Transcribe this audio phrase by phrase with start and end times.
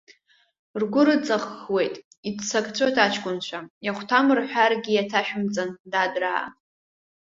[0.81, 1.95] Ргәы рыҵаххуеит,
[2.29, 6.45] иццакцәоит аҷкәынцәа, иахәҭам рҳәаргьы, иаҭашәымҵан, дадраа.